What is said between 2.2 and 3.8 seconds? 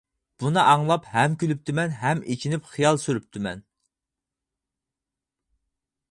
ئېچىنىپ خىيال سۈرۈپتىمەن.